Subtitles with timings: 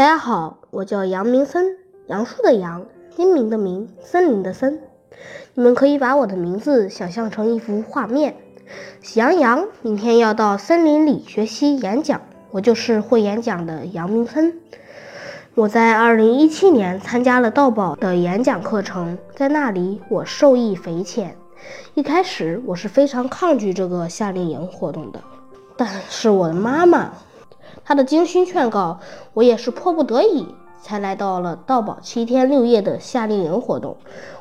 [0.00, 2.86] 大家好，我叫杨明森，杨树的杨，
[3.18, 4.80] 英明的明，森林的森。
[5.52, 8.34] 你们可以把我的名字想象成一幅画面。
[9.02, 12.18] 喜羊羊明天要到森林里学习演讲，
[12.50, 14.58] 我就是会演讲的杨明森。
[15.54, 21.36] 我在2017年参加了道宝的演讲课程，在那里我受益匪浅。
[21.92, 25.20] 一开始我是非常抗拒这个夏令营活动的，
[25.76, 27.12] 但是我的妈妈。
[27.90, 29.00] 他的精心劝告，
[29.34, 30.46] 我也是迫不得已
[30.80, 33.96] 才来到了盗宝七天六夜的夏令营活动。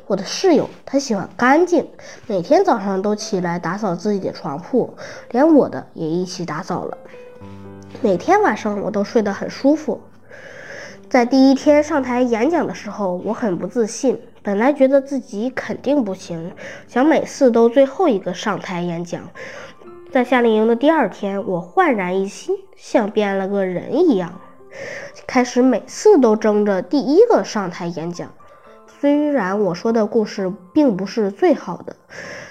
[0.05, 1.90] 我的室友他喜欢干净，
[2.27, 4.93] 每天早上都起来打扫自己的床铺，
[5.31, 6.95] 连我的也一起打扫了。
[8.04, 9.99] 每天晚上我都睡得很舒服。
[11.09, 16.52] 在第一天上台演讲的时候，我很不自信，本来觉得自己肯定不行，
[16.88, 19.23] 想每次都最后一个上台演讲。
[20.12, 24.41] 在夏令营的第二天，我焕然一新，像变了个人一样，
[25.27, 28.27] 开始每次都争着第一个上台演讲。
[28.88, 31.96] 虽然我说的故事并不是最好的，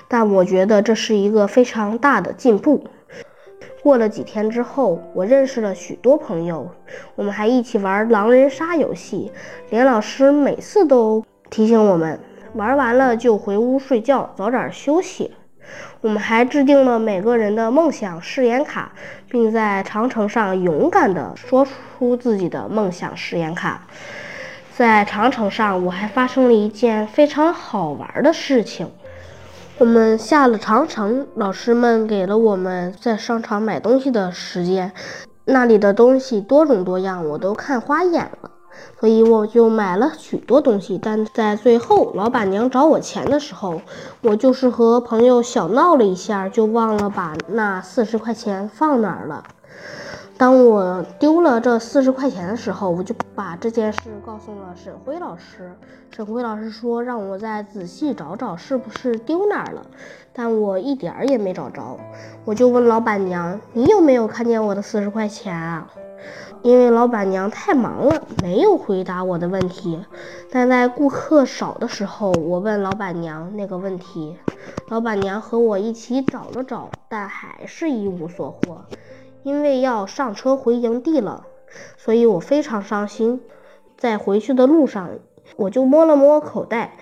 [0.06, 2.84] 但我觉得这是一个非常大的进步。
[3.82, 6.70] 过了几天之后，我认识了许多朋友，
[7.16, 9.32] 我们还一起玩狼人杀游戏。
[9.70, 12.20] 连老师每次都提醒我们，
[12.54, 15.32] 玩完了就回屋睡觉，早点休息。
[16.00, 18.92] 我们还制定了每个人的梦想誓言卡，
[19.28, 23.86] 并在长城上勇敢地说出自己的梦想誓言卡。
[24.76, 28.88] 在长城上，我还发生了一件非常好玩的事情。
[29.78, 34.92] 我们下了长城，老师们给了我们在商场买东西的时间，
[35.46, 38.50] 那里的东西多种多样，我都看花眼了。
[39.00, 43.80] 所以我就买了许多东西，但在最后老板娘找我钱的时候，
[44.22, 49.44] 我就是和朋友小闹了一下，就忘了把那四十块钱放哪儿了。
[50.36, 55.72] 当我丢了这四十块钱的时候，我就把这件事告诉了沈辉老师。
[56.10, 59.82] 沈辉老师说让我再仔细找找是不是丢哪儿了，
[60.32, 61.98] 但我一点儿也没找着。
[62.44, 65.88] 我就问老板娘：“你有没有看见我的四十块钱啊？”
[66.62, 70.04] 因为老板娘太忙了，没有回答我的问题。
[70.50, 74.36] 但在顾客少的时候，我问老板娘那个问题，
[74.88, 78.84] 老板娘和我一起找了找，但还是一无所获。
[79.44, 81.46] 因为要上车回营地了，
[81.96, 83.40] 所以我非常伤心。
[83.96, 85.10] 在回去的路上，
[85.56, 86.96] 我就摸了摸口袋，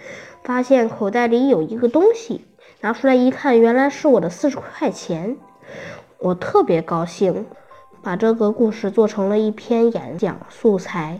[0.44, 2.44] 发现口袋里有一个东西，
[2.82, 5.36] 拿出来一看，原来是我的四十块钱。
[6.18, 7.46] 我特别高兴。
[8.06, 11.18] 把这个故事做成了一篇演讲素材，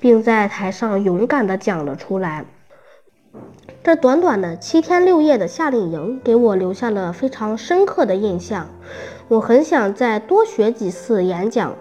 [0.00, 2.44] 并在台上勇敢地讲了出来。
[3.82, 8.68] 这短短的七天六夜的夏令营给我留下了非常深刻的印象。
[9.28, 11.74] 我很想再多学几次演讲，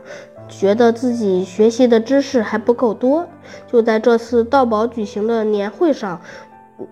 [0.48, 3.28] 觉得自己学习的知识还不够多。
[3.68, 6.22] 就在这次道宝举行的年会上，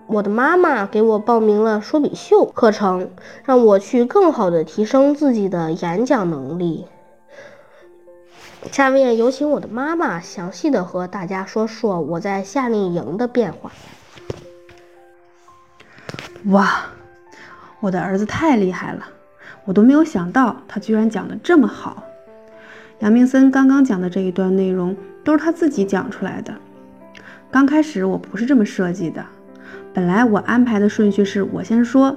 [0.06, 3.08] 我的妈妈给我报名了说比秀课程，
[3.44, 6.84] 让我去更好地提升自己的演讲能力。
[8.72, 13.72] 下面有请我的妈妈详细的和大家说说我在夏令营的变化。
[16.46, 16.86] 哇，
[17.80, 19.08] 我的儿子太厉害了，
[19.64, 22.02] 我都没有想到他居然讲的这么好。
[23.00, 26.54] 杨明森刚刚讲的这一段内容都是他自己讲出来的。
[27.50, 29.24] 刚开始我不是这么设计的，
[29.94, 32.16] 本来我安排的顺序是我先说，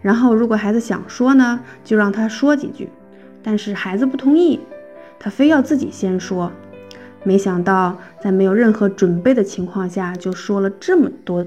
[0.00, 2.88] 然后如果孩子想说呢，就让他说几句，
[3.42, 4.58] 但是孩子不同意。
[5.24, 6.50] 他非要自己先说，
[7.22, 11.46] 没想到在没有任何准备的情况下就说了这么多。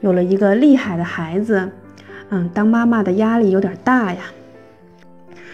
[0.00, 1.70] 有了一个厉害的孩子，
[2.30, 4.22] 嗯，当妈妈的压力有点大呀。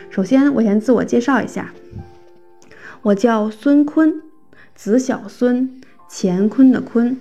[0.08, 1.72] 首先，我先自我介绍一下，
[3.02, 4.22] 我叫孙坤，
[4.76, 7.20] 子小孙，乾坤的坤，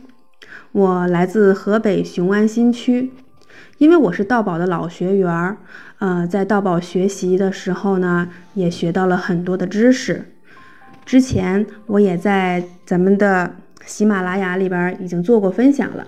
[0.71, 3.11] 我来自河北雄安新区。
[3.79, 5.57] 因为我是道宝的老学员儿，
[5.99, 10.25] 呃，在道宝学习的时候呢，也学到了很多的知识。
[11.05, 13.55] 之前我也在咱们的
[13.85, 16.07] 喜马拉雅里边已经做过分享了，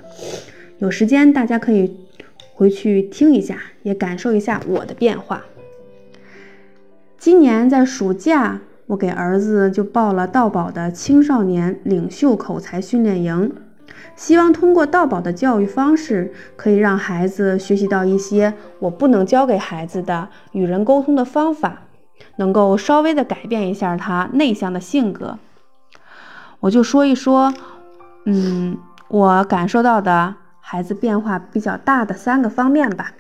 [0.79, 1.97] 有时间大家可以
[2.53, 5.43] 回去听一下，也感受一下我的变化。
[7.17, 13.51] 今年在暑假，我给儿子就报了道宝的青少年领袖口才训练营。
[14.15, 21.83] 希望通过道宝的教育方式，可以让孩子学习到一些我不能教给孩子的与人沟通的方法，
[22.37, 25.39] 能够稍微的改变一下他内向的性格。
[26.59, 27.53] 我就说一说，
[28.25, 28.77] 嗯，
[29.07, 33.13] 我感受到的孩子变化比较大的三个方面吧。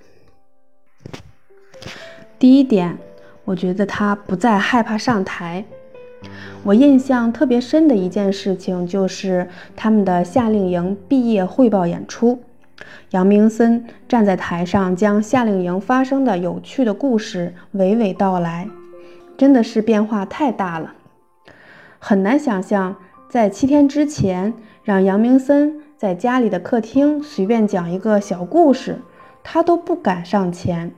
[2.37, 2.97] 第一点，
[3.45, 5.65] 我觉得他不再害怕上台，
[6.63, 12.39] 我印象特别深的一件事情就是他们的夏令营毕业汇报演出。
[13.11, 18.67] 杨明森站在台上，将夏令营发生的有趣的故事娓娓道来，
[19.37, 20.93] 真的是变化太大了。
[21.99, 22.95] 很难想象，
[23.29, 24.53] 在七天之前，
[24.83, 28.99] 让杨明森在家里的客厅随便讲一个小故事，
[29.43, 30.91] 他都不敢上前。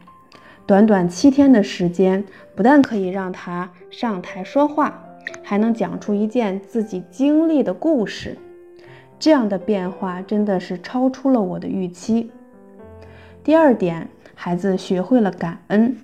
[0.66, 2.24] 短短七天的时间，
[2.56, 5.04] 不但可以让他上台说话，
[5.42, 8.38] 还能讲出一件自己经历的故事。
[9.20, 12.30] 这样的变化真的是超出了我的预期。
[13.44, 15.98] 第二点，孩子学会了感恩。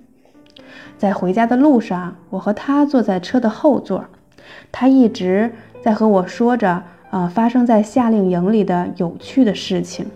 [0.96, 4.04] 在回家的路上，我和他坐在车的后座，
[4.70, 5.52] 他一直
[5.82, 10.06] 在和我说着啊发生在夏令营里的有趣的事情。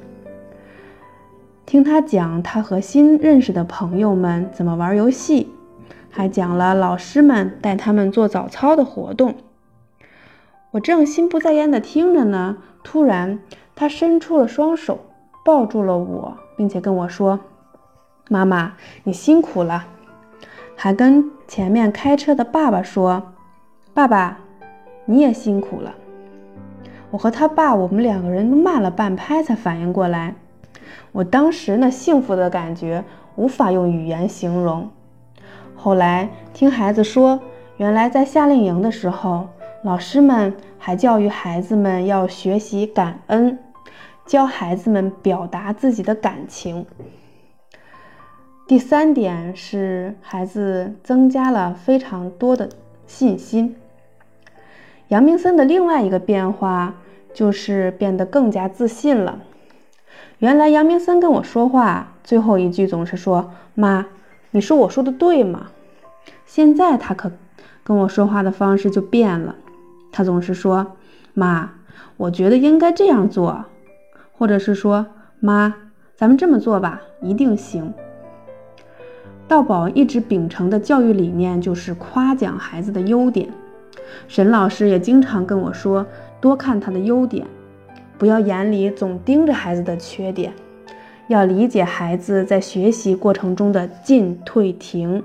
[1.66, 5.48] 听他讲他和新认识的朋友们怎么玩游戏，
[6.16, 9.34] 还讲了老师们带他们做早操的活动。
[10.70, 13.40] 我正心不在焉地听着呢，突然
[13.74, 15.00] 他伸出了双手，
[15.44, 17.40] 抱住了我，并且跟我说
[18.30, 19.86] ：“妈妈，你辛苦了。”
[20.76, 23.32] 还跟前面开车的爸爸说
[23.92, 24.38] ：“爸爸，
[25.06, 25.96] 你也辛苦了。”
[27.10, 30.36] 我和他爸，我们两个人都慢了半拍才反应过来。
[31.10, 33.02] 我当时那幸福的感觉
[33.34, 34.88] 无法用语言形容。
[35.84, 37.38] 后来听孩子说，
[37.76, 39.48] 原来在夏令营的时候，
[39.82, 43.58] 老师们还教育孩子们要学习感恩，
[44.24, 46.86] 教孩子们表达自己的感情。
[48.66, 52.70] 第三点是孩子增加了非常多的
[53.06, 53.76] 信心。
[55.08, 56.94] 杨明森的另外一个变化
[57.34, 59.40] 就是变得更加自信了。
[60.38, 64.06] 原来杨明森跟我说话，最后一句总是说：“妈，
[64.54, 65.66] 你说我说的对吗？”
[66.46, 67.32] 现在他可
[67.82, 69.56] 跟我说话的方式就变了，
[70.12, 70.92] 他总是说
[71.34, 71.72] ：“妈，
[72.16, 73.64] 我觉得应该这样做，
[74.32, 75.06] 或者是说，
[75.40, 75.74] 妈，
[76.14, 77.92] 咱们这么做吧，一定行。”
[79.48, 83.52] 道宝一直秉承的教育理念就是夸奖孩子的优点，
[84.28, 86.06] 沈老师也经常跟我说，
[86.40, 87.44] 多看他的优点。
[88.16, 90.52] 不要眼里总盯着孩子的缺点，
[91.28, 95.22] 要理解孩子在学习过程中的进退停，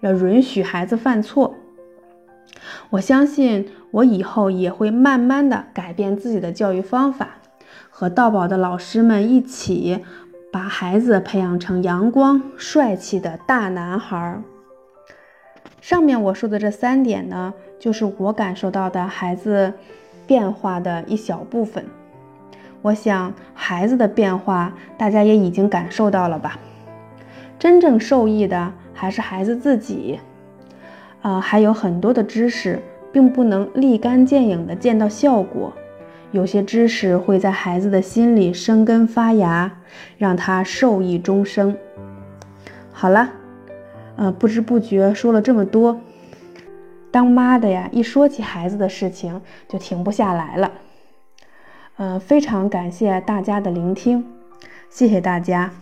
[0.00, 1.54] 要允许孩子犯错。
[2.90, 7.36] 我相信我以后也会慢慢的改变自己的教育方法，
[7.88, 10.04] 和道宝的老师们一起，
[10.52, 14.42] 把孩子培养成阳光帅气的大男孩。
[15.80, 19.72] 上面我说的这三点呢，就是我感受到的孩子
[20.26, 21.84] 变化的一小部分。
[22.82, 26.58] 我想孩子的变化，大家也已经感受到了吧？
[27.58, 30.20] 真正受益的还是孩子自己。
[31.20, 32.80] 啊，还有很多的知识
[33.12, 35.72] 并不能立竿见影的见到效果，
[36.30, 39.72] 有些知识会在孩子的心里生根发芽，
[40.16, 41.76] 让他受益终生。
[42.92, 43.30] 好了，
[44.14, 46.00] 呃，不知不觉说了这么多，
[47.10, 50.70] 当妈的呀，一说起孩子的事情就停不下来了。
[51.98, 54.24] 嗯，非常感谢大家的聆听，
[54.88, 55.72] 谢谢大家。